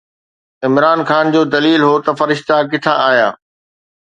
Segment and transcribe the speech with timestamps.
[0.67, 3.29] عمران خان جو دليل هو ته فرشتا ڪٿان آيا؟